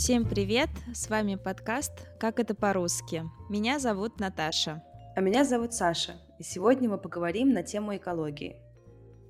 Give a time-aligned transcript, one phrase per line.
[0.00, 0.70] Всем привет!
[0.94, 3.22] С вами подкаст «Как это по-русски».
[3.50, 4.82] Меня зовут Наташа.
[5.14, 6.14] А меня зовут Саша.
[6.38, 8.56] И сегодня мы поговорим на тему экологии.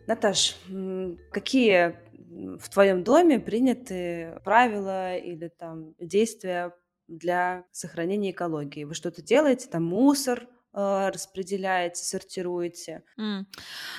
[0.07, 0.57] Наташ,
[1.33, 1.97] какие
[2.57, 6.73] в твоем доме приняты правила или там действия
[7.09, 8.85] для сохранения экологии?
[8.85, 9.69] Вы что-то делаете?
[9.69, 13.03] Там мусор распределяете, сортируете?
[13.19, 13.47] М.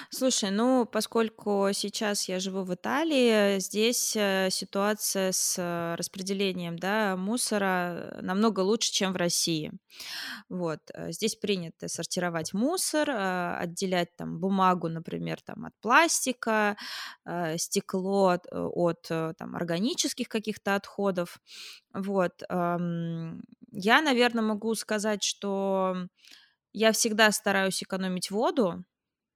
[0.10, 7.16] Слушай, ну, поскольку сейчас я живу в Италии, здесь э, ситуация с э, распределением, да,
[7.18, 9.72] мусора намного лучше, чем в России.
[10.50, 16.78] Вот, э, здесь принято сортировать мусор, э, отделять там бумагу, например, там от пластика,
[17.26, 21.40] э, стекло от, э, от э, там органических каких-то отходов.
[21.94, 26.08] Вот, эм, я, наверное, могу сказать, что
[26.74, 28.84] я всегда стараюсь экономить воду.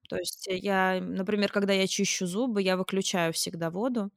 [0.09, 4.12] То есть я, например, когда я чищу зубы, я выключаю всегда воду.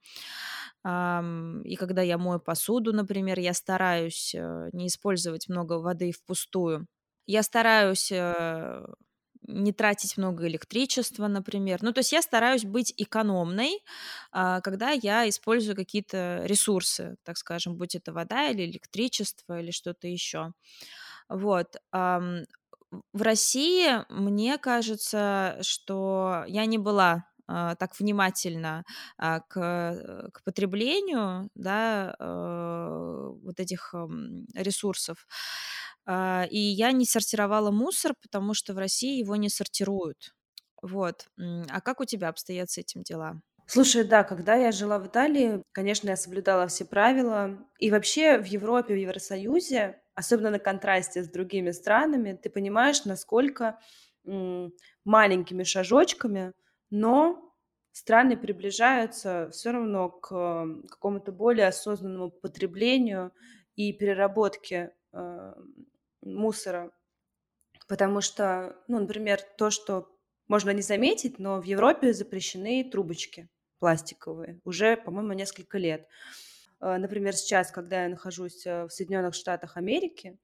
[1.65, 6.87] И когда я мою посуду, например, я стараюсь, э, не использовать много воды впустую.
[7.27, 8.87] Я стараюсь, э,
[9.47, 11.79] не тратить много электричества, например.
[11.83, 13.83] Ну, то есть я стараюсь быть экономной,
[14.33, 20.07] а, когда я использую какие-то ресурсы, так скажем, будь это вода или электричество или что-то
[20.09, 20.53] еще.
[21.29, 21.77] Вот.
[23.13, 28.85] В России, мне кажется, что я не была а, так внимательно
[29.17, 35.27] а, к, э, к потреблению, да, э, вот этих м, ресурсов.
[36.07, 40.35] А, И я не сортировала мусор, потому что в России его не сортируют.
[40.83, 41.27] Вот.
[41.71, 43.41] А как у тебя обстоят с этим дела?
[43.67, 47.59] Слушай, да, когда я жила в Италии, конечно, я соблюдала все правила.
[47.79, 53.79] И вообще в Европе, в Евросоюзе, особенно на контрасте с другими странами, ты понимаешь, насколько
[55.05, 56.53] маленькими шажочками,
[56.91, 57.55] но
[57.93, 60.29] страны приближаются все равно к
[60.91, 63.31] какому-то более осознанному потреблению
[63.77, 65.55] и переработке э,
[66.23, 66.91] мусора.
[67.87, 70.11] Потому что, ну, например, то, что
[70.49, 76.09] можно не заметить, но в Европе запрещены трубочки пластиковые уже, по-моему, несколько лет.
[76.81, 80.39] Э, Например, сейчас, когда я нахожусь э, в Соединенных Штатах Америки,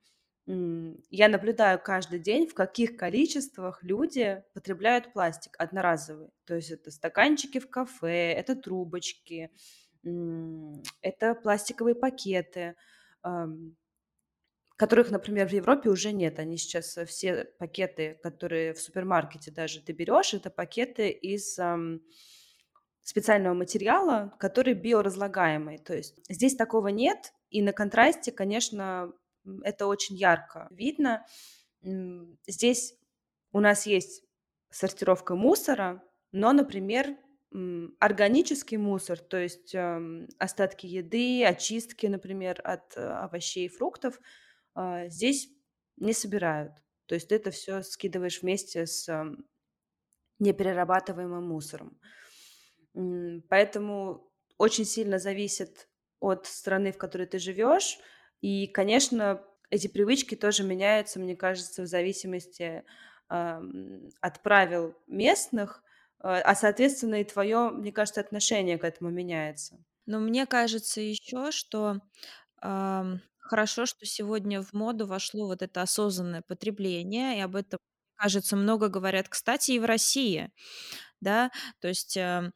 [0.47, 6.29] я наблюдаю каждый день, в каких количествах люди потребляют пластик одноразовый.
[6.45, 9.51] То есть это стаканчики в кафе, это трубочки,
[11.01, 12.77] это пластиковые пакеты,
[14.77, 16.39] которых, например, в Европе уже нет.
[16.39, 21.59] Они сейчас э, все пакеты, которые в супермаркете даже ты берешь, это пакеты из
[23.05, 25.79] специального материала, который биоразлагаемый.
[25.79, 29.13] То есть здесь такого нет, и на контрасте, конечно,
[29.63, 31.25] это очень ярко видно.
[32.47, 32.95] Здесь
[33.53, 34.25] у нас есть
[34.71, 37.17] сортировка мусора, но, например,
[38.01, 44.19] органический мусор, то есть ам, остатки еды, очистки, например, от э, овощей и фруктов,
[44.75, 45.49] а, здесь
[45.97, 46.73] не собирают.
[47.07, 49.45] То есть это все скидываешь вместе с ам,
[50.41, 51.97] неперерабатываемым мусором.
[53.49, 55.89] Поэтому очень сильно зависит
[56.21, 57.99] от страны, в которой ты живешь.
[58.41, 62.85] И, конечно, эти привычки тоже меняются, мне кажется, в зависимости
[63.29, 65.83] ам, от правил местных,
[66.21, 69.79] а, а, соответственно, и твое, мне кажется, отношение к этому меняется.
[70.07, 72.01] Но мне кажется еще, что
[72.61, 77.79] ам, хорошо, что сегодня в моду вошло вот это осознанное потребление, и об этом,
[78.17, 80.53] кажется, много говорят, кстати, и в России.
[81.21, 81.51] да,
[81.81, 82.53] то есть э,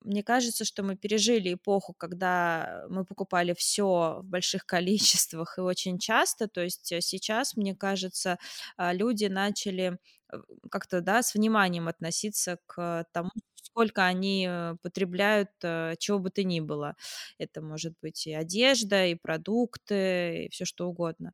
[0.00, 5.98] мне кажется, что мы пережили эпоху, когда мы покупали все в больших количествах и очень
[5.98, 8.38] часто, то есть э, сейчас, мне кажется,
[8.76, 9.98] а, люди начали
[10.32, 10.36] э,
[10.70, 13.30] как-то, да, с вниманием относиться к тому,
[13.62, 15.50] сколько они э, потребляют
[15.98, 16.96] чего бы то ни было.
[17.38, 21.32] Это может быть и одежда, и продукты, и все что угодно.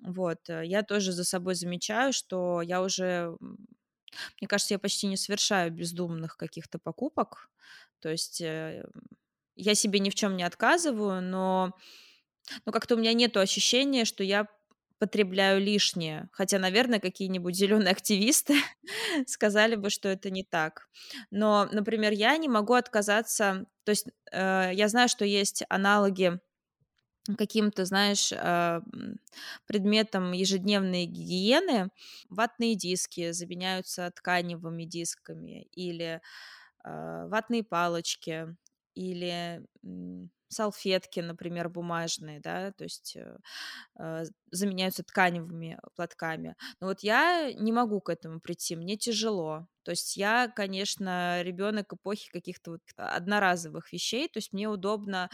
[0.00, 3.36] Вот, я тоже за собой замечаю, что я уже
[4.40, 7.50] мне кажется, я почти не совершаю бездумных каких-то покупок.
[8.04, 8.84] То есть э,
[9.56, 11.72] я себе ни в чем не отказываю, но,
[12.66, 14.48] но как-то у меня нет ощущения, что я
[14.98, 16.28] потребляю лишнее.
[16.32, 18.56] Хотя, наверное, какие-нибудь зеленые активисты
[19.26, 20.88] сказали бы, что это не так.
[21.30, 23.66] Но, например, я не могу отказаться.
[23.84, 26.38] То есть э, я знаю, что есть аналоги
[27.38, 29.18] каким-то, знаешь, м,
[29.66, 31.88] предметом ежедневной гигиены.
[32.28, 36.20] Ватные диски заменяются тканевыми дисками или
[36.84, 38.56] ватные палочки.
[38.94, 39.66] или,
[40.48, 43.38] салфетки, например, бумажные, да, то есть, э,
[43.98, 46.56] э, заменяются тканевыми платками.
[46.80, 49.68] Но вот я не могу к этому прийти, мне тяжело.
[49.84, 55.30] То есть я, конечно, ребенок эпохи каких-то вот одноразовых вещей, то есть мне удобно,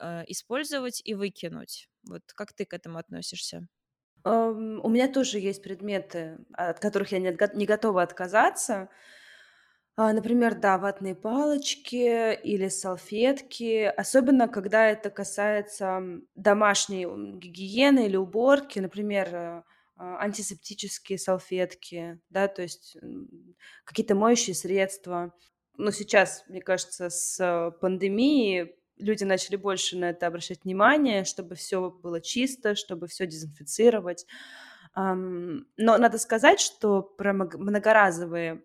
[0.00, 1.88] э, использовать и выкинуть.
[2.08, 3.68] Вот как ты к этому относишься?
[4.26, 8.88] У меня тоже есть предметы, от которых я не готова отказаться.
[9.96, 16.02] А, например, да, ватные палочки или салфетки, особенно когда это касается,
[16.34, 17.06] домашней,
[17.38, 19.62] гигиены или уборки, например, э,
[19.96, 22.96] а, антисептические салфетки, да, то есть,
[23.84, 25.32] какие-то моющие средства.
[25.76, 31.90] Но сейчас, мне кажется, с пандемией люди начали больше на это обращать внимание, чтобы все
[31.90, 34.26] было чисто, чтобы все дезинфицировать.
[34.96, 38.62] Но надо сказать, что про многоразовые,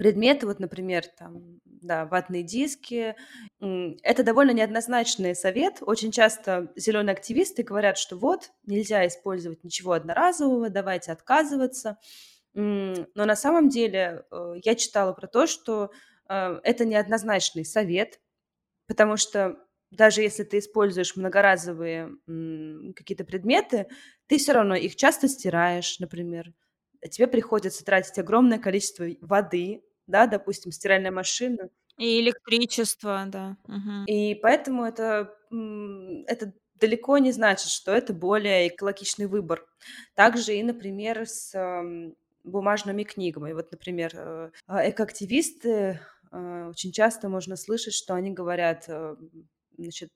[0.00, 3.14] предметы, вот, например, там, да, ватные диски,
[3.60, 5.82] это довольно неоднозначный совет.
[5.82, 11.98] Очень часто зеленые активисты говорят, что вот, нельзя использовать ничего одноразового, давайте отказываться.
[12.54, 15.90] Но на самом деле, э, я читала про то, что,
[16.30, 18.20] э, это неоднозначный совет.
[18.88, 19.58] Потому что
[19.90, 22.10] даже если ты используешь многоразовые,
[22.96, 23.88] какие-то предметы,
[24.28, 26.54] ты все равно их часто стираешь, например.
[27.10, 31.70] Тебе приходится тратить огромное количество воды, да, допустим, стиральная машина.
[31.98, 33.56] И электричество, да.
[33.66, 34.04] Мгм.
[34.06, 35.34] И поэтому это,
[36.26, 39.66] это далеко не значит, что это более экологичный выбор.
[40.14, 41.52] Также и, например, с,
[42.44, 43.52] бумажными книгами.
[43.52, 49.16] Вот, например, э, экоактивисты, а, очень часто можно слышать, что они говорят, э,
[49.76, 50.10] значит: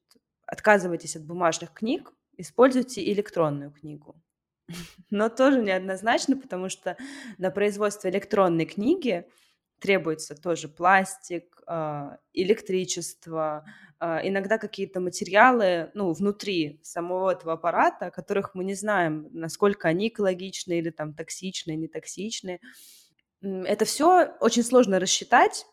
[0.47, 4.17] "Отказывайтесь от бумажных книг, используйте электронную книгу".
[5.11, 6.97] Но тоже неоднозначно, потому что
[7.39, 9.27] на производство электронной книги
[9.85, 13.67] требуется тоже пластик, а, электричество,
[14.01, 19.87] а, иногда какие-то материалы, ну, внутри самого этого аппарата, о которых мы не знаем, насколько
[19.89, 22.61] они экологичны или там токсичны, нетоксичны.
[23.43, 25.67] Это все очень сложно рассчитать.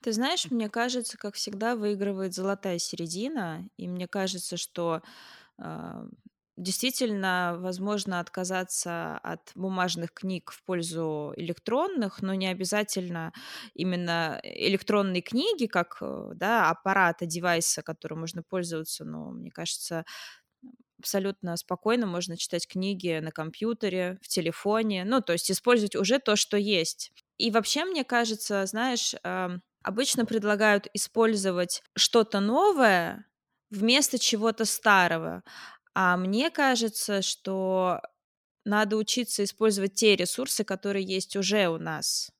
[0.00, 5.02] Ты знаешь, мне кажется, как всегда выигрывает золотая середина, и мне кажется, что,
[5.58, 6.06] а,
[6.56, 13.32] действительно возможно отказаться от бумажных книг в пользу электронных, но не обязательно
[13.74, 19.04] именно электронные книги как, э, да, аппарата, девайса, которым можно пользоваться.
[19.04, 20.04] Но мне кажется,
[20.98, 25.04] абсолютно спокойно можно читать книги на компьютере, в телефоне.
[25.04, 27.12] Ну, то есть использовать уже то, что есть.
[27.38, 33.26] И вообще, мне кажется, знаешь, ам, обычно предлагают использовать что-то новое
[33.70, 35.42] вместо чего-то старого.
[35.94, 38.00] А мне кажется, что
[38.64, 42.30] надо учиться использовать те ресурсы, которые есть уже у нас,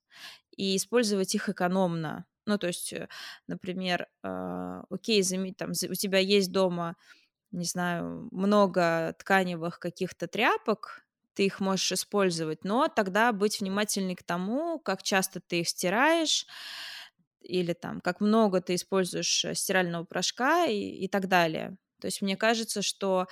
[0.56, 2.26] и использовать их экономно.
[2.46, 3.08] Ну, то есть, э,
[3.48, 6.96] например, а, окей, заме там, у тебя есть дома
[7.52, 14.22] не знаю, много тканевых каких-то тряпок, ты их можешь использовать, но тогда быть внимательней к
[14.24, 16.46] тому, как часто ты их стираешь,
[17.40, 21.76] или там, как много ты используешь э, стирального порошка и, и так далее.
[22.02, 23.28] То есть мне кажется, что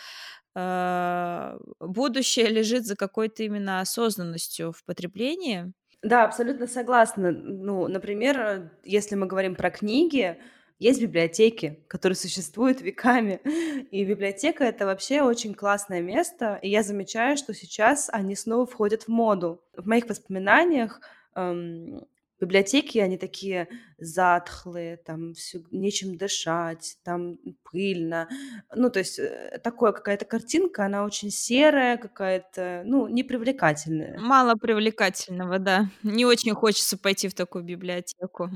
[0.55, 5.73] э, будущее лежит за какой-то именно осознанностью в потреблении.
[6.03, 7.33] Да, абсолютно согласна.
[7.33, 10.39] Ну, например, э, если мы говорим про книги,
[10.79, 13.41] есть библиотеки, которые существуют веками.
[13.91, 16.59] И библиотека- это вообще очень классное место.
[16.63, 19.63] И я замечаю, что сейчас они снова входят в моду.
[19.77, 21.01] В моих воспоминаниях,
[21.35, 22.07] эм,
[22.41, 27.39] библиотеки, они такие затхлые, там всё нечем дышать, там
[27.71, 28.29] пыльно.
[28.75, 34.19] Ну, то есть, э, такое какая-то картинка, она очень серая какая-то, ну, непривлекательная.
[34.19, 35.87] Мало привлекательного, да.
[36.03, 38.51] Не очень хочется пойти в такую библиотеку.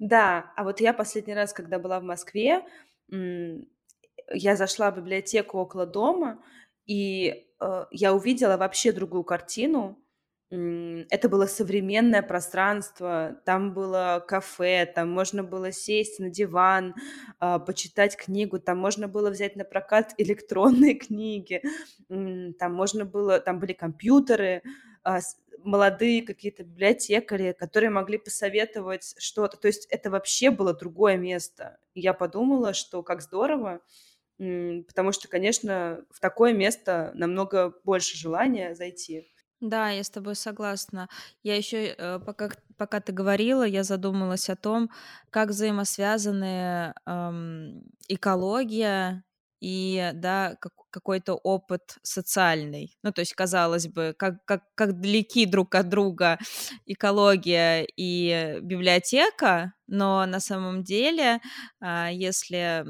[0.00, 2.64] Да, а вот я последний раз, когда была в Москве,
[4.32, 6.42] я зашла в библиотеку около дома,
[6.86, 10.01] и, э, я увидела вообще другую картину.
[10.54, 16.94] Это было современное пространство, там было кафе, там можно было сесть на диван,
[17.38, 21.62] а, почитать книгу, там можно было взять на прокат электронные книги,
[22.58, 24.62] там можно было там были компьютеры,
[25.04, 25.20] а,
[25.64, 29.56] молодые какие-то библиотекари, которые могли посоветовать что-то.
[29.56, 31.78] То есть это вообще было другое место.
[31.94, 33.80] И я подумала, что как здорово,
[34.38, 39.32] потому что, конечно, в такое место намного больше желания зайти.
[39.62, 41.08] Да, я с тобой согласна.
[41.44, 44.90] Я еще, э, пока пока ты говорила, я задумалась о том,
[45.30, 49.22] как взаимосвязаны, ам, экология
[49.60, 52.98] и, да, как какой-то опыт социальный.
[53.04, 56.38] Ну, то есть, казалось бы, как как как далеки друг от друга
[56.86, 61.40] экология и библиотека, но на самом деле,
[61.80, 62.84] а, если,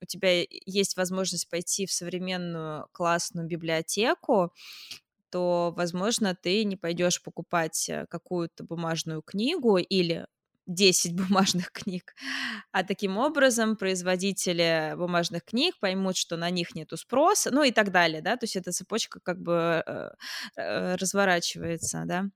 [0.00, 4.52] у тебя есть возможность пойти в современную классную библиотеку,
[5.30, 10.26] то, возможно, ты не пойдешь покупать, э, какую-то бумажную книгу или
[10.66, 12.14] 10 бумажных книг.
[12.72, 17.92] А таким образом производители бумажных книг поймут, что на них нету спроса, ну и так
[17.92, 20.10] далее, да, то есть эта цепочка как бы э,
[20.56, 22.26] э, разворачивается, да.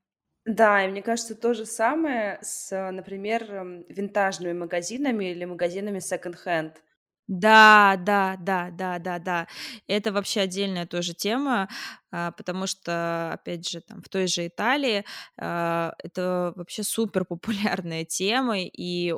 [0.44, 3.44] Да, и мне кажется, то же самое с, например,
[3.88, 6.82] винтажными магазинами или магазинами секонд-хенд.
[7.28, 9.46] Да, да, да, да, да, да.
[9.86, 11.68] Это вообще отдельная тоже тема,
[12.10, 15.04] а, потому что, опять же, там в той же Италии,
[15.38, 19.14] а, это вообще супер популярная тема, и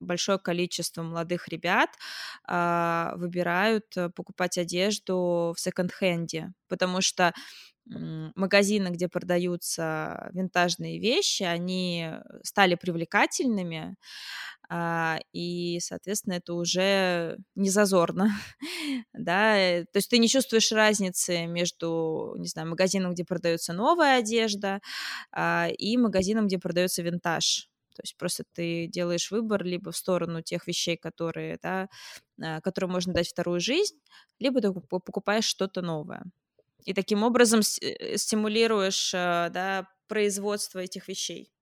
[0.00, 1.90] большое количество молодых ребят
[2.48, 7.32] а, выбирают э, покупать одежду в секонд-хенде, потому что
[8.36, 12.08] магазины, где продаются винтажные вещи, они
[12.42, 13.96] стали привлекательными,
[14.68, 18.30] а, и, соответственно, это уже не зазорно,
[19.12, 24.18] да, э, то есть ты не чувствуешь разницы между, не знаю, магазином, где продается новая
[24.18, 24.80] одежда,
[25.32, 27.68] а, и магазином, где продается винтаж.
[27.96, 31.88] То есть просто ты делаешь выбор либо в сторону тех вещей, которые, да,
[32.42, 33.96] а, которым можно дать вторую жизнь,
[34.38, 36.24] либо ты покупаешь что-то новое.
[36.84, 41.52] И таким образом э, стимулируешь, да, производство этих вещей.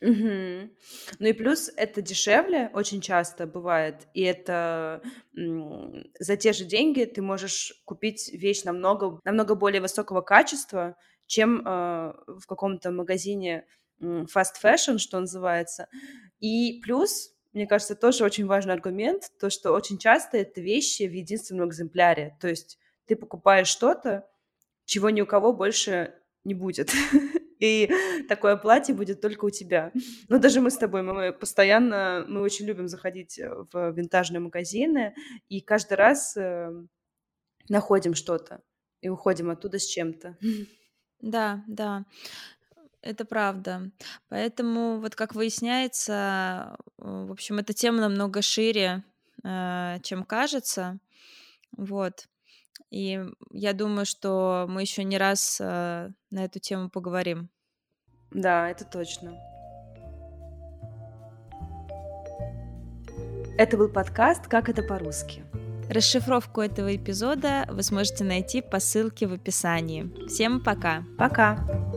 [0.00, 0.70] Мгм.
[1.18, 5.02] Ну и плюс это дешевле очень часто бывает, и это,
[5.34, 12.12] за те же деньги ты можешь купить вещь намного намного более высокого качества, чем, э,
[12.26, 13.66] в каком-то магазине,
[14.00, 15.88] fast fashion, что называется.
[16.38, 21.12] И плюс, мне кажется, тоже очень важный аргумент, то, что очень часто это вещи в
[21.12, 22.36] единственном экземпляре.
[22.40, 24.28] То есть ты покупаешь что-то,
[24.88, 26.14] чего ни у кого больше
[26.44, 26.90] не будет.
[27.60, 27.90] и
[28.26, 29.92] такое платье будет только у тебя.
[30.28, 35.14] Но даже мы с тобой, мы постоянно, мы очень любим заходить э, в винтажные магазины,
[35.50, 36.70] и каждый раз э,
[37.68, 38.62] находим что-то
[39.02, 40.36] и уходим оттуда с чем-то.
[41.20, 42.04] Да, да,
[43.02, 43.90] это правда.
[44.28, 49.02] Поэтому вот как выясняется, в общем, эта тема намного шире,
[49.42, 51.00] э, чем кажется.
[51.76, 52.28] Вот.
[52.90, 53.20] И
[53.50, 57.50] я думаю, что мы еще не раз э, на эту тему поговорим.
[58.30, 59.34] Да, это точно.
[63.58, 65.44] Это был подкаст «Как это по-русски».
[65.90, 70.12] Расшифровку этого эпизода вы сможете найти по ссылке в описании.
[70.28, 71.02] Всем пока!
[71.18, 71.87] Пока!